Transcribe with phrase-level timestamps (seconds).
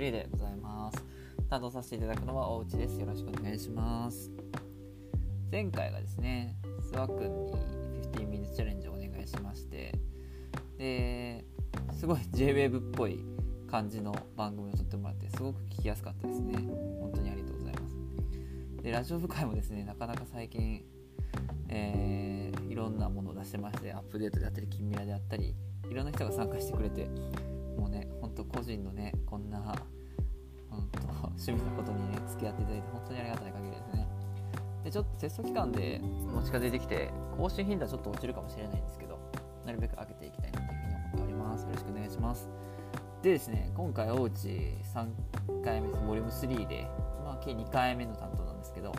[0.00, 1.04] 3でございます。
[1.50, 2.98] 担当させていただくのは大内です。
[2.98, 4.30] よろしくお願いします。
[5.52, 6.56] 前回がですね
[6.90, 7.52] 諏訪くんに
[8.12, 9.92] 15 minutes チャレンジをお願いしまして
[10.78, 11.44] で
[11.92, 13.22] すごい JWAVE っぽい
[13.70, 16.54] 感じの番組を撮ってもらってすごく聞きやすかったですね。
[17.00, 18.82] 本当にありがとうございます。
[18.82, 20.82] でラジオ部会もですねなかなか最近
[21.68, 25.54] えー、いろんなものを出してましてアップデートであったり近未来であったり
[25.88, 27.06] いろんな人が参加してくれて
[27.80, 29.58] もうねほんと個人のねこんな
[30.68, 34.06] ほんと趣味のことにね付き合っていただいて本当にありがたい限りですね。
[34.84, 39.18] でちょっとテスト期間で持ち風できて更新頻度はちょっと落ちるかもしれないんですけど
[39.64, 41.62] なるべく上げていきたいなというふうに思っております。
[41.62, 42.50] よろしくお願いします。
[43.22, 44.38] でですね今回大内
[44.94, 46.86] 3回目でボリューム3で
[47.24, 48.92] まあ計2回目の担当なんですけど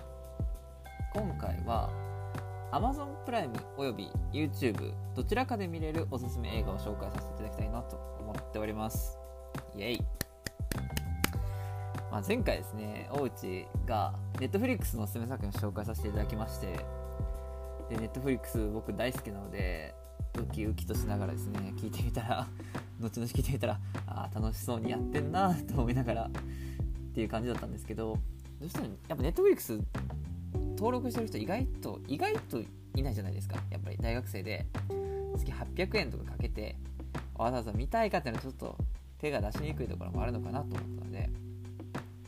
[1.14, 1.92] 今回は
[2.72, 9.18] Amazon プライムおよび YouTube どちらかで見れるおすすめ映画を紹介させていただきたいなと思っております。
[9.76, 10.02] イエイ、
[12.10, 16.68] まあ、前回ですね大内が Netflix のおすすめ作品を紹介させていただきまして
[17.90, 19.94] で Netflix 僕大好きなので
[20.40, 22.48] ウキウキとしながらですね聞いてみたら
[23.02, 28.18] 後々聞いてみたらああ楽しそうにやってんなと思いながらっていう感じだったんですけど
[28.60, 29.84] どうしてもやっぱ Netflix
[30.82, 32.60] 登録してる人意外と意外と
[32.96, 33.58] いないじゃないですか。
[33.70, 34.66] やっぱり大学生で
[35.38, 36.76] 月800円とかかけて
[37.36, 38.76] わざわざ見たいかっていうのはちょっと
[39.20, 41.30] 手が出しにくいところもあるのかなと思ったので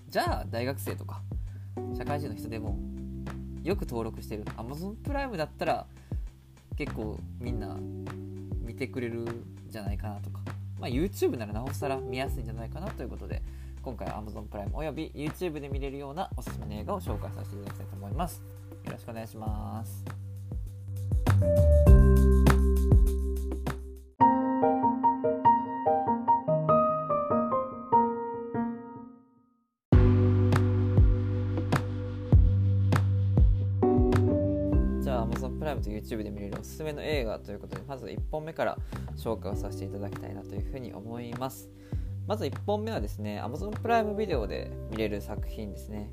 [0.07, 1.21] じゃあ大学生とか
[1.97, 2.77] 社会人の人でも
[3.63, 5.87] よく登録してる Amazon プライムだったら
[6.77, 7.75] 結構みんな
[8.61, 10.41] 見てくれるんじゃないかなとか、
[10.79, 13.41] まあ、YouTube ならなおさら見やすいんじゃないかなということで
[13.83, 18.41] 今回は Amazon プライムおよび YouTube で見れるようなおすすめの映画を紹介させていただきたいと思います。
[18.85, 20.05] よろしくお願いします。
[35.01, 38.77] じゃあ Amazon プライムと YouTube で見れるおすすめの映画ということでまず1本目から
[39.17, 41.69] 紹介をさせていただきたいなというふうに思います。
[42.27, 46.09] まず1本目はですね Amazon プライムビデオで見れる作品ですね。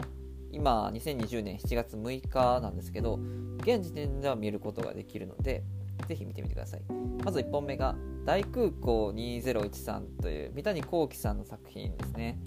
[0.52, 3.20] 今2020年7月6日なんですけど
[3.58, 5.62] 現時点では見ることができるので
[6.08, 6.82] ぜひ見てみてください。
[7.24, 7.94] まず1本目が
[8.24, 12.38] 大空港2013という三谷幸喜さんの作品ですね。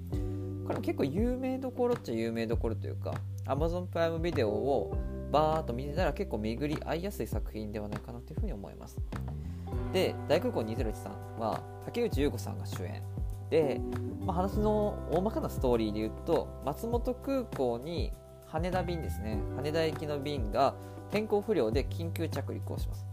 [0.66, 3.13] これも結構有名どころっちゃ有名どころというか
[3.46, 4.96] Amazon プライムビデオを
[5.31, 8.97] バーっと見てたら結構巡り合いやすい作品ではないかなというふうに思います。
[9.94, 13.12] で大空港2013は竹内優子さんが主演。
[13.53, 13.80] で、
[14.25, 18.12] まあ、話の大まかなストーリーで言うと松本空港に
[18.47, 19.40] 羽田便ですね。
[19.56, 20.74] 羽田行きの便が
[21.12, 23.06] 天候不良で緊急着陸をします。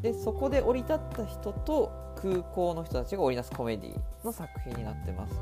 [0.00, 5.38] でそこで降り立った人と空港の人たちが織りなすコメディの作品になってます。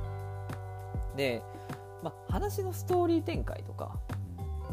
[1.17, 1.43] で、
[2.03, 4.01] まあ、話のストーリー展開とか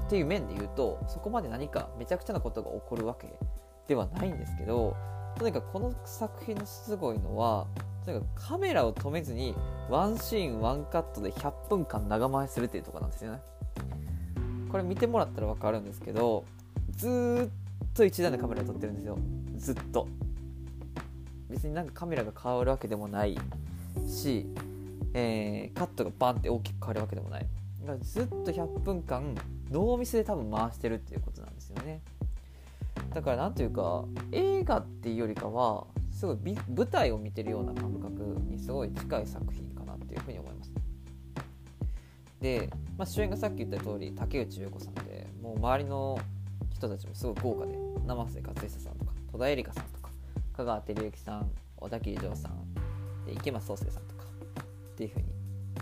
[0.07, 3.31] っていう面で言うとそこまで何かめちゃくちゃなことが起こるわけ
[3.87, 4.95] ではないんですけど
[5.37, 7.67] とにかくこの作品のすごいのは
[8.07, 9.53] とにかカメラを止めずに
[9.89, 13.41] ワンシーンワンカットで100分間長回しするっていうとこなんですよね。
[14.71, 16.45] これ見てもらったら分かるんですけど
[16.91, 19.17] ずっと一段でカメラ撮ってるんですよ。
[19.57, 20.07] ずっと。
[21.49, 23.37] 別になんかカメラが変わるわけでもない
[24.07, 24.45] し、
[25.13, 27.47] えー、カットがバンって大きく変わるわけでもない。
[27.81, 29.35] だからずっと100分間
[29.69, 32.01] ノーミスで多分回してるっていうことなんですよね。
[33.13, 36.37] だから何というか映画っていうよりかはすごい
[36.75, 40.71] 舞台を見てるような感覚にすごい近い作品かなっていうふうに思います。
[42.41, 46.19] で、まあ、主演がさっき言った通り竹内優子さんでもう周りの
[46.73, 50.09] 人たちもすごい豪華で生瀬勝久さんとか戸田恵梨香さんとか
[50.53, 52.73] 香川照之さん小田切丈さん
[53.25, 55.25] で池松壮亮さんとかっていうふうに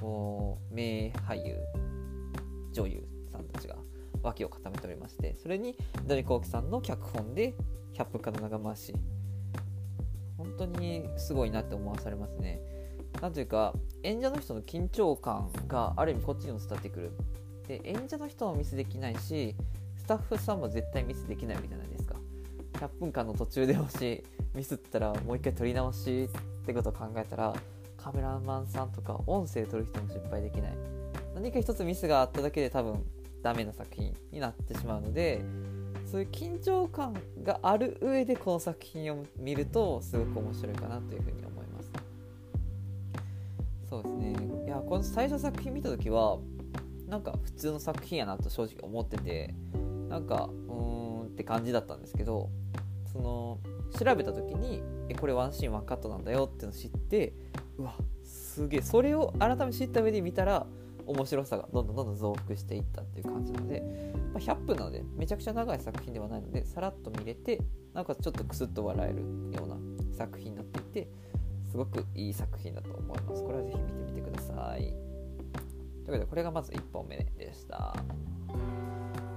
[0.02, 1.56] もう名俳優
[2.74, 3.76] 女優さんたちが
[4.22, 7.54] 脇を固めておりましてそれに土井幸喜さんの脚本で
[7.94, 8.94] 100分間の長回し
[10.58, 12.62] 当にすごいなって思わされますね。
[13.22, 13.74] なんというか
[14.04, 17.12] 演者の人の緊張感がある意味こっちにも伝わってくる。
[17.68, 19.56] で演者の人もミスできないし
[19.98, 22.16] スタッフさんも絶対ミスできないわけじゃないですか。
[22.74, 24.24] 100分間の途中でもし
[24.54, 26.30] ミスったらもう一回撮り直し
[26.64, 27.54] ってことを考えたら
[27.98, 30.78] カメラマンさんとか音声撮る人も失敗できない
[31.34, 33.04] 何か一つミスがあっただけで多分
[33.42, 35.42] ダメな作品になってしまうので
[36.16, 37.14] そういう緊張感
[37.44, 41.92] がある上でこの作品を見るとすごく面白いかなというふうに思います。
[43.90, 44.34] そうですね。
[44.66, 46.38] いやこの最初の作品見た時は
[47.10, 49.54] なんか普通の作品やなと正直思ってて
[50.08, 52.50] なんかうーんって感じだったんですけど
[53.12, 53.60] その
[54.00, 57.34] 調べた時にえこれワンシーンワンカットなんだよっていうのを知って
[57.78, 58.82] うわすげえ。
[58.82, 60.66] それを改めて知った上で見たら
[61.08, 63.82] 面白さがどんどんどんどん増幅していったっていう感じなので、
[64.34, 67.62] まあ、100分なのでめちゃくちゃ長い作品ではないのでさらっと見れて
[67.94, 69.22] なんかちょっとクスッと笑える
[69.58, 69.78] ような
[70.18, 71.10] 作品になっていて
[71.70, 73.44] すごくいい作品だと思います。
[73.44, 74.82] これはぜひ見てみてください。
[74.82, 74.94] という
[76.06, 77.94] ことでこれがまず1本目でした。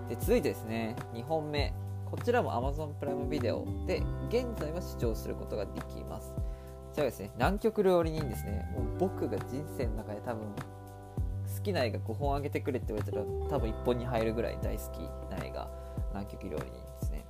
[0.09, 1.73] で続いてですね2本目。
[2.11, 6.33] こちらも Amazon プライムビデオで現在は視聴することができます。
[6.33, 6.43] こ
[6.95, 8.71] ちらですね南極料理人ですね。
[8.73, 10.47] もう僕が人生の中で多分
[11.59, 14.99] 好きな映画5本あげてくれって言われたら多分1本に入るぐらい大好き
[15.31, 15.69] な映画
[16.11, 17.25] 南極料理人ですね。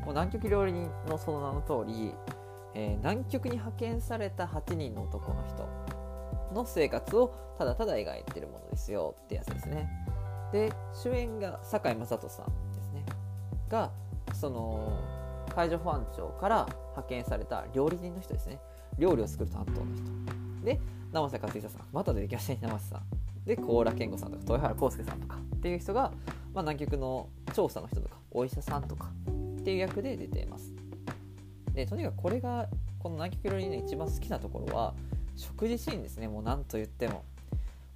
[0.00, 2.14] もう南極料理人のその名の通り、
[2.74, 5.68] えー、南極に派遣された8人の男の人
[6.54, 9.88] の生活をただただ描いてるものですよってやつですね。
[10.52, 13.04] で主演が堺雅人さんですね。
[13.68, 13.90] が
[14.32, 14.92] その
[15.54, 18.60] 海上保安庁から派遣された料理人の人ですね。
[18.98, 20.64] 料理を作る担当の人。
[20.64, 20.80] で
[21.12, 21.82] 生瀬勝久さん。
[21.92, 23.17] また出てきましたね生瀬さん。
[23.48, 26.12] で高良健吾さんとか豊原康介さんとかっていう人が、
[26.54, 29.10] まあ、南極の調査の人とかお医者さんとか
[29.60, 30.72] っていう役で出ています。
[31.72, 32.68] でとにかくこれが
[32.98, 34.94] この南極料理人の一番好きなところは
[35.34, 36.28] 食事シーンですね。
[36.28, 37.24] もう何と言っても。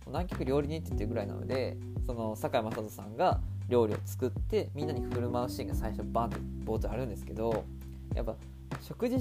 [0.07, 1.77] 南極料理人って言ってるぐらいなので
[2.07, 7.65] その堺雅人さんが料理を作ってみんなに振る舞うシーンが最初バンって冒頭あるんですけど
[8.15, 8.35] やっぱ
[8.81, 9.17] 食事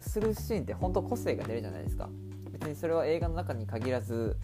[0.00, 2.08] するシーンって本当個性が出るじゃないですか。
[2.50, 4.36] 別にそれは映画の中に限らず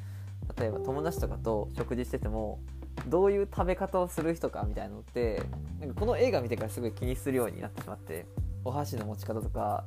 [0.56, 2.60] 例えば友達とかと食事してても
[3.06, 5.42] どういう食べ方をする人かみたいなのって
[5.80, 8.26] なんかこの映画見てからすごい気にするようになってしまって
[8.64, 9.84] お箸の持ち方とか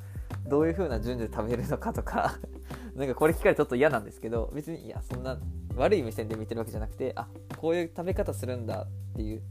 [0.48, 2.38] どういう風な順序で食べるのかとか
[2.96, 5.38] なんかこれ聞かれちょっと嫌なんですけど別にいやそんな
[5.76, 9.42] 悪い目線で見てるわけじゃなくてあこういう食べ方するんだっていう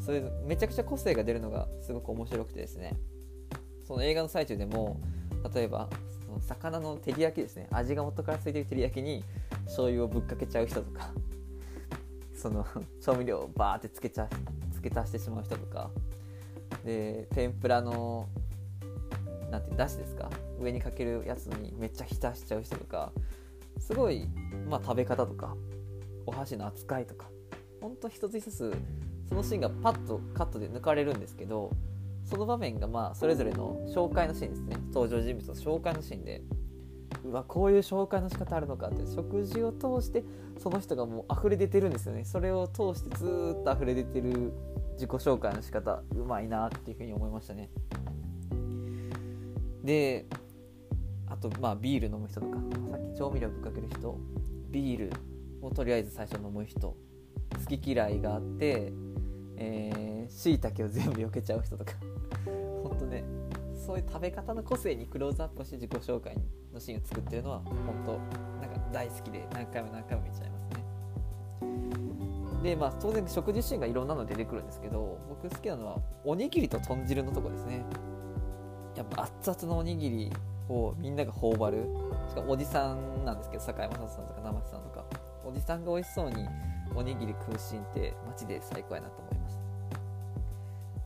[0.00, 2.96] そういうめちゃくちゃ個性が出るのがすごく面白くてですね。
[3.84, 5.00] その映画の最中でも
[5.54, 5.88] 例えば
[6.32, 7.66] その魚の照り焼きですね。
[7.70, 9.22] 味が元からついてる照り焼きに
[9.66, 11.10] 醤油をぶっかけちゃう人とか
[12.34, 12.66] その
[13.00, 14.28] 調味料をバーってつけちゃ
[14.72, 15.90] 付け足してしまう人とか
[16.84, 18.28] で天ぷらの
[19.50, 20.30] なんてだしですか？
[20.58, 23.12] 上にかけるやつにめっちゃ浸しちゃう人とか
[23.78, 24.26] すごい、
[24.68, 25.54] まあ、食べ方とか
[26.24, 27.26] お箸の扱いとか
[27.80, 28.72] ほんと一つ一つ
[29.28, 31.70] そのシーンがパッとカットで抜かれるんですけど
[32.32, 34.76] その場面がまあそれぞれの紹介のシーンですね。
[34.86, 36.40] 登場人物の紹介のシーンで
[37.24, 40.24] うわこういう紹介の仕方あるのかって食事を通して
[40.56, 42.24] その人がもう溢れ出てるんですよね。
[42.24, 44.54] それを通してずっと溢れ出てる
[44.94, 47.68] 自己紹介の仕方うまいなっていうふうに思いましたね。
[49.84, 50.24] で
[51.26, 52.56] あとまあビール飲む人とか
[52.90, 54.18] さっき調味料ぶっかける人
[54.70, 55.12] ビール
[55.60, 56.96] をとりあえず最初飲む人好
[57.76, 58.90] き嫌いがあって
[59.62, 61.92] えー、椎茸を全部避けちゃう人とか。
[62.82, 63.24] 本当ね
[63.74, 66.36] そういう食べ方の個性にクローズアップして自己紹介
[66.72, 67.76] のシーンを作ってるのは本
[68.06, 68.12] 当
[68.66, 70.84] なんか大好きで何回も何回も見ちゃいますね。
[72.62, 77.84] でまあ当然食事シーンがいろんなの出てくるんですけど僕好きなのはおにぎりと豚汁のとこですね。
[78.94, 80.32] やっぱ熱々のおにぎり
[80.68, 81.88] をみんなが頬張る
[82.28, 85.04] しかもおじさんなんですけど堺雅人さんとか生瀬さんとか
[85.44, 86.46] おじさんが美味しそうに
[86.94, 89.56] おにぎり食うシーンって街で最高やなと思いまし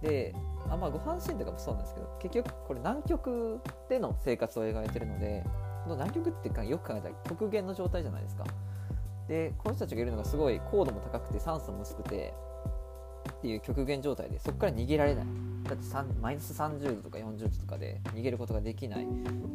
[0.02, 0.06] た。
[0.08, 0.34] で
[0.70, 5.44] あまあご飯シーンとかもそうなんですけど結局これ南極での生活を描いてるので
[5.84, 8.44] この南極ってよく考えたら極限の状態じゃないですか。
[9.28, 12.32] でこの人たちがいるのがすごい高度も高くて酸素も薄くて
[13.38, 15.24] っていう極限状態でそこから逃げられない。
[15.64, 15.84] だって
[16.20, 19.06] マイナス30度とか40度とかで逃げることができない。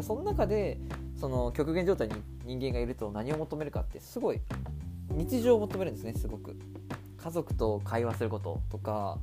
[0.01, 0.77] その中で
[1.19, 4.41] その極限状態に人間がいると何を求めるかってすごい
[5.11, 6.57] 日常を求めるんですねすごく。
[7.17, 9.19] 家族と会話することとか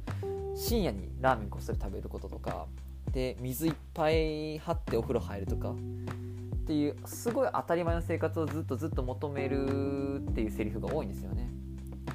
[0.58, 2.66] 深夜にラーメンこっそり食べることとか
[3.12, 5.74] で水いっぱい張ってお風呂入るとかっ
[6.66, 11.48] ていうすごい当たり前の生活をずっとずっと求めるっていうセリフが多いんですよね。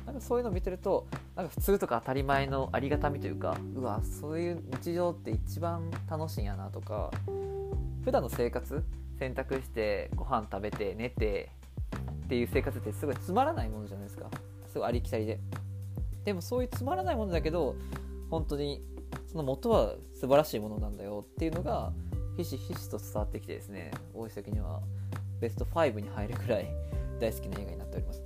[0.06, 1.08] なんかそういうのを見てると
[1.38, 7.12] なんか普通とか当たり前のありがたみというかうわそういう日常って一番楽しいんやなとか
[8.04, 8.84] 普段の生活
[9.20, 11.50] 洗濯してご飯食べて寝て
[12.26, 14.30] っていう生活ってすごいつまらないものじゃないですか。
[14.68, 15.40] すごいありきたりで。
[16.26, 17.76] でもそういうつまらないものだけど
[18.34, 18.82] 本当に
[19.28, 21.94] その元は素晴らしいものなんだよっていうのが
[22.36, 24.82] ひしひしと伝わってきてですね大石的には。
[25.40, 26.70] ベスト5に入るくらい
[27.20, 28.24] 大好きな映画になっております。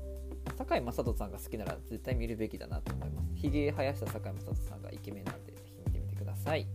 [0.56, 3.34] 堺雅人さんが好きなら絶対見るべきだなと思います。
[3.34, 6.68] ひげ生やした堺雅人さんがイケメンなんでぜひ見てみてください。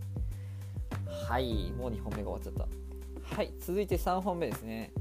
[1.07, 3.37] はいもう2本目が終わっちゃった。
[3.37, 4.93] はい続いて3本目ですね。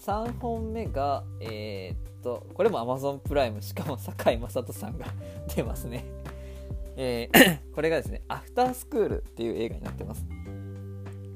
[0.00, 5.06] 3本目が、えー、っと、これも Amazon プライム、しかも堺雅人さんが
[5.54, 6.04] 出ますね。
[6.96, 10.26] えー、これがですね、アフタースクールっていう映画になってます。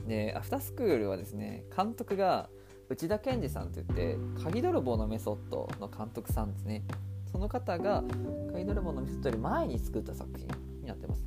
[0.08, 2.48] で、アフタースクールはですね、監督が
[2.90, 6.82] 内田健二さんといって「鍵泥棒のメソッド」の監督さんですね。
[7.30, 8.02] その方が
[8.52, 10.48] 「鍵泥棒のメソッド」より前に作った作品
[10.80, 11.24] になってます。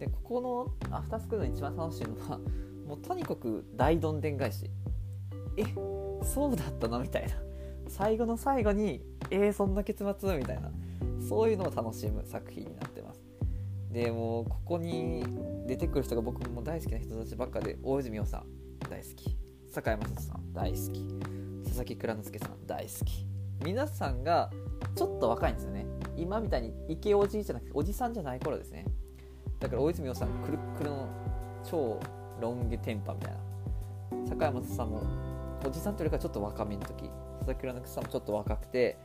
[0.00, 2.40] でここのアフタースクールの一番楽しいのは
[2.84, 4.68] もうとにかく大どんでん返し。
[5.56, 5.62] え
[6.24, 7.34] そうだったのみたいな。
[7.86, 10.36] 最後の最後にえー、そんな結末？
[10.36, 10.72] みたいな。
[11.20, 12.91] そういうのを楽しむ作品になって
[13.92, 15.22] でもうここに
[15.66, 18.46] 出てくる人が僕も大好きな人たちばっかで大泉洋さん
[18.88, 19.36] 大好き。
[19.70, 21.08] 坂井雅人さん大好き。
[21.64, 23.26] 佐々木蔵之介さん大好き。
[23.64, 24.50] 皆さんが
[24.94, 25.86] ちょっと若いんですよね。
[26.16, 28.86] 今みたいにイケおじじゃなくておじさんじゃない頃ですね。
[29.60, 31.08] だから大泉洋さんくるくるの
[31.62, 32.00] 超
[32.40, 33.38] ロン毛テンパみたいな。
[34.28, 35.02] 坂井雅人さんも
[35.64, 37.10] おじさんというよりかちょっと若めの時。
[37.40, 38.96] 佐々木蔵之介さんもちょっと若くて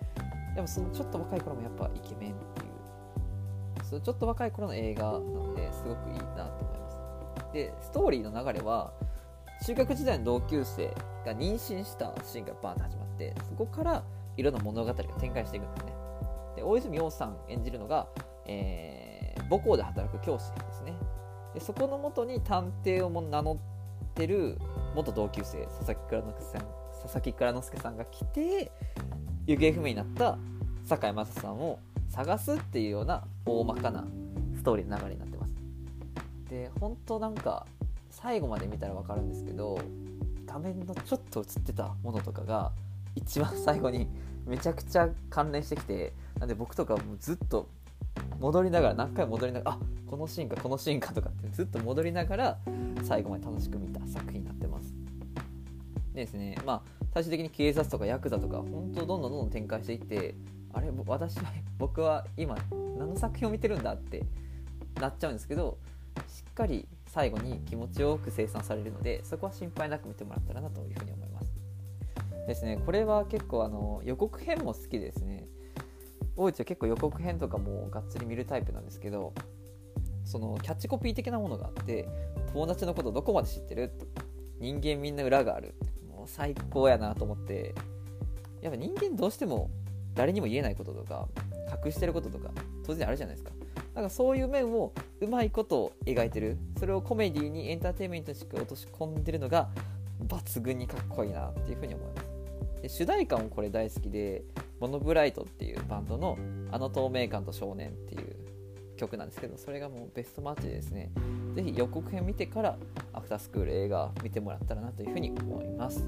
[0.56, 2.67] でもそのちょっと若い頃もやっぱイケメンっていう。
[3.89, 7.53] そちょっと若い頃の映画なのですごくいいなと思います。
[7.53, 8.91] でストーリーの流れは
[9.65, 10.94] 中学時代の同級生
[11.25, 14.03] が妊娠したシーンがバーンと始まってそこから
[14.36, 15.94] いろんな物語が展開していくんですね。
[16.58, 18.08] で大泉洋さん演じるのが、
[18.46, 20.94] えー、母校で働く教師ですね。
[21.53, 23.58] でそこのもとに探偵をも名乗っ
[24.13, 24.60] てる
[24.96, 26.67] 元同級生佐々木蔵之介さん
[27.01, 28.72] 佐々木蔵之介さんが来て
[29.46, 30.38] 行方不明になった
[30.86, 31.79] 堺雅人さんを
[32.10, 34.06] 探すっていうような大まかな
[34.56, 35.54] ストーリーの流れになってます。
[36.50, 37.66] で本当なんか
[38.10, 39.80] 最後まで見たら分かるんですけど
[40.46, 42.72] 画面のちょっと映ってたものとかが
[43.16, 44.08] 一番最後に
[44.46, 47.68] めちゃくちゃ関連してきてなんで僕とかもずっと
[48.40, 52.58] 戻りながら何回も戻りながらあこのシーンかこのシーンかとかってずっと戻りながら
[53.04, 54.94] 最後まで楽しく見た作品になってます。
[56.14, 56.58] でですね。
[56.66, 56.82] まあ
[57.14, 60.36] 最終的に警察とかヤクザとか本当どんどんどんどん展開していって
[60.77, 62.55] あれ私は 僕は今
[62.98, 64.24] 何の作品を見てるんだって
[65.01, 65.77] なっちゃうんですけど
[66.27, 71.51] しっかり最後に気持ちよく生産されるのでそこは心配なく見てもらったらなというふうに思います。
[72.48, 75.48] ですねこれは結構あの予告編も好きですね。
[76.36, 79.34] 大内は結構予告編とかもがっつり見るタイプなんですけど
[80.24, 82.07] そのキャッチコピー的なものがあって
[82.53, 83.91] 友達のことどこまで知ってる
[84.60, 85.74] 人間みんな裏がある。
[86.07, 87.74] もう最高やなと思って
[88.62, 89.69] やっぱ人間どうしても
[90.18, 91.28] 誰にも言えないこととか
[91.86, 92.50] 隠してることとか
[92.86, 93.52] 当然あるじゃないですか。
[93.94, 99.70] なんかそういう面をうまいことを描いてるそれをコメディにエンターテインメントにしっかり落とし込んでるのが
[100.28, 102.82] 抜群にかっこいいなっていうふうに思います。
[102.82, 104.44] で主題歌もこれ大好きで
[104.80, 106.38] モノブライトっていうバンドの
[106.72, 108.36] 「あの透明感と少年」っていう
[108.98, 111.12] 曲なんですけどそれがもうベストマッチでですね。
[111.56, 112.78] 是非予告編見てから
[113.14, 116.08] アフタースクール映画見てもらったらなというふうに思います。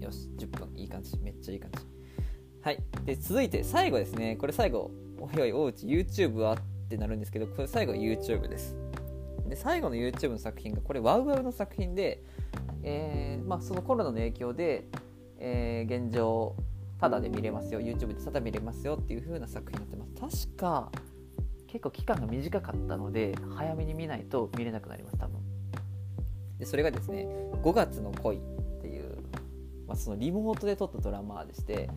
[0.00, 1.16] よし10分いい感じ。
[1.18, 1.93] めっちゃいい感じ。
[2.64, 2.78] はい。
[3.04, 4.36] で続いて最後ですね。
[4.36, 4.90] これ最後
[5.20, 6.54] おいおいおうち YouTube は？
[6.54, 8.74] ってなるんですけどこれ最後 YouTube です。
[9.46, 12.22] で最後の YouTube の作品がこれワウワウの作品で、
[12.82, 14.86] えーまあ、そのコロナの影響で、
[15.38, 16.56] えー、現状
[16.98, 17.80] ただで見れますよ。
[17.82, 20.46] YouTube でただ見れますよっていう風な作品になってます。
[20.46, 20.90] 確か
[21.66, 25.38] 結構期間が短かったので早めに見ないと見れなくなります多分。
[26.58, 27.26] でそれがですね
[27.62, 28.40] 「5月の恋」っ
[28.80, 29.18] ていう、
[29.86, 31.90] まあ、そのリモートで撮ったドラマでして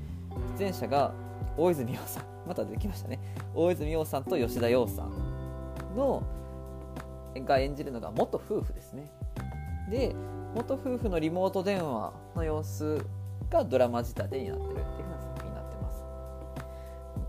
[0.58, 1.14] 出演者が
[1.58, 2.24] 大泉洋さん。
[2.48, 3.20] またできましたね。
[3.54, 5.12] 大泉洋さんと吉田洋さん
[5.96, 6.24] の
[7.46, 9.12] が演じるのが元夫婦ですね。
[9.90, 10.16] で
[10.56, 13.06] 元夫婦のリモート電話の様子
[13.50, 16.04] がドラマ仕立てになってるっていう風な作品になってます。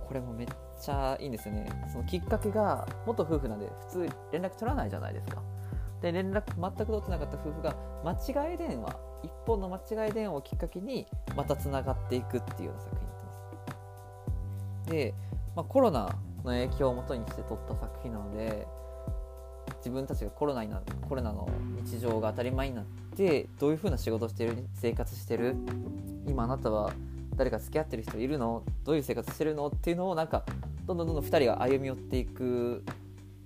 [0.07, 0.47] これもめっ
[0.81, 1.69] ちゃいいんですよね。
[1.93, 5.43] そのきっかけが元夫婦なんで普通連絡取らないじゃないですか。
[6.01, 7.75] で連絡全く取ってなかった夫婦が
[8.05, 8.13] 間
[8.51, 11.07] 違い電話一本の間違い電話をきっかけに
[11.37, 14.91] またつながっていくっていうような作品になってます。
[14.91, 15.15] で、
[15.57, 18.67] まあ、コロナの影響をもとにして撮った作品なので
[19.79, 21.49] 自分たちがコロナになコロナの
[21.85, 22.85] 日常が当たり前になっ
[23.17, 25.57] てどういうふうな仕事してる生活してる
[26.27, 26.93] 今あなたは
[27.37, 28.65] 誰か付き合ってる人いるの？
[28.85, 29.69] どういう生活してるの？
[29.69, 30.45] っていうのをなんか
[30.87, 32.85] どんどんどんどん2人が歩み寄っていく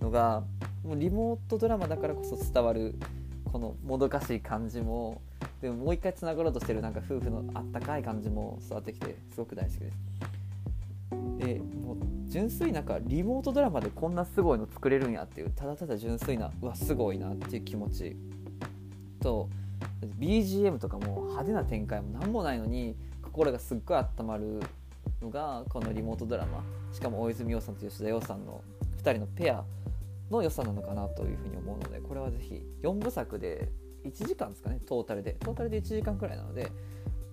[0.01, 0.45] のが
[0.85, 2.95] もうリモートドラマだからこそ伝わる
[3.53, 5.21] このもどかしい感じも
[5.63, 9.97] でももう一回つながろうとしてるなんか夫婦のあったかい感じも伝わってきてすごく大好きです。
[11.39, 18.17] でもう純粋なんかリモートドラマでこんなすごいの作れるんやっていうただただ純粋なうわすごいなっていう気持ち
[19.21, 19.49] と
[20.19, 24.61] BGM とかも派手な展開も何もないのに心がすっごい温まる
[25.21, 26.65] のがこのリモートドラマ。
[26.93, 28.63] しかも大泉洋さんと吉田洋さんの
[29.03, 29.65] 2人のペア
[30.31, 33.69] の良さなのかなというふうに思うのでこれはぜひ4部作で
[34.05, 35.35] 1時間ですかねトータルで。
[35.35, 36.71] トータルで1時間くらいなので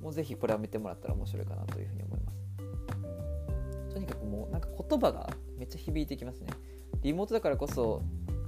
[0.01, 3.93] もうぜひこれは見てもらったら面白いかなというふうに思います。
[3.93, 6.51] とにかくもうなんか言葉がめっちゃ響いてきますね。
[7.01, 8.01] リモートだからこそ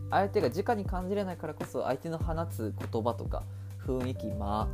[0.10, 3.44] 相手が直に感じれないからこそ相手の放つ言葉とか
[3.86, 4.68] 雰囲気間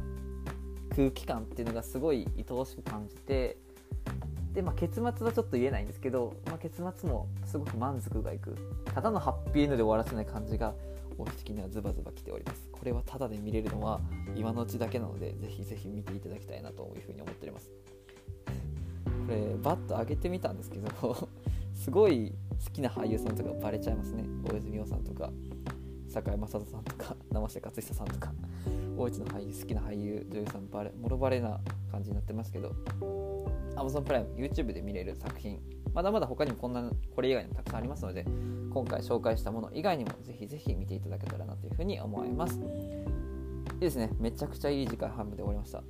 [0.96, 3.58] 空気感っていうのがすごい愛おしく感じて
[4.54, 8.56] で、まあ、結末はちょっと言えないんですけど、まあ、結末もすごく満足がいく。
[8.86, 10.74] ただのハッピーエンドで終わらせない感じが
[11.18, 12.68] 大的にはズバズバ来ております。
[12.72, 14.00] これはただで見れるのは
[14.36, 17.72] 今のうちだけなのでぜひぜひ見ていただきたいなというふうに思っております。
[19.06, 21.30] これバッと上げてみたんですけど
[21.74, 22.34] すごい
[22.64, 24.24] 好きな俳優さんとかバレちゃいますね。
[24.44, 25.32] 大泉洋さんとか
[26.08, 28.34] 堺雅人さんとか生瀬勝久さんとか
[28.98, 31.60] 大内の俳優好きな俳優女優さんバレもろバレな
[31.92, 32.74] 感じになってますけど
[33.76, 35.60] Amazon プライム YouTube で見れる作品
[35.98, 38.24] まだまだ他にもこんなこれ以外にもたくさんありますので
[38.72, 42.60] 今回紹介したもの以外にもぜひぜひ見ていただけたらなというふうに思います。
[42.60, 44.12] いいですね。
[44.20, 45.82] めちゃくちゃいい時間半分で終わりました。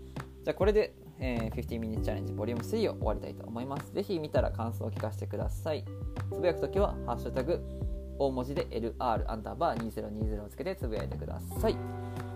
[0.45, 2.55] じゃあこれで、えー、15 minute challenge Vol.
[2.55, 3.93] 3を終わりたいと思います。
[3.93, 5.83] ぜひ見たら感想を聞かせてください。
[6.31, 7.59] つぶやくときはハッシュタグ
[8.17, 11.75] 大文字で LR アンダーバー2020をつけてつぶやいてください。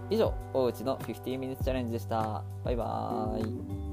[0.09, 2.43] 以上大内の15 minutes challenge でした。
[2.65, 3.90] バイバーイ。